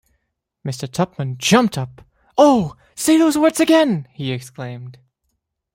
Mr. 0.65 0.91
Tupman 0.91 1.37
jumped 1.37 1.77
up— 1.77 2.01
‘Oh, 2.35 2.75
say 2.95 3.19
those 3.19 3.37
words 3.37 3.59
again!’ 3.59 4.07
he 4.11 4.31
exclaimed. 4.31 4.97